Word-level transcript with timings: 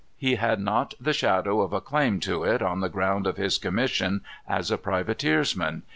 He 0.17 0.33
had 0.33 0.59
not 0.59 0.95
the 0.99 1.13
shadow 1.13 1.61
of 1.61 1.73
a 1.73 1.79
claim 1.79 2.19
to 2.21 2.43
it 2.43 2.63
on 2.63 2.79
the 2.79 2.89
ground 2.89 3.27
of 3.27 3.37
his 3.37 3.59
commission 3.59 4.21
as 4.49 4.71
a 4.71 4.77
privateersman. 4.79 5.83